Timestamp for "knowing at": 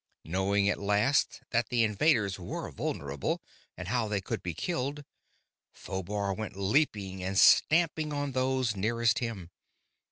0.23-0.79